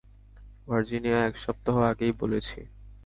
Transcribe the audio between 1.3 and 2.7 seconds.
সপ্তাহ আগেই বলেছি।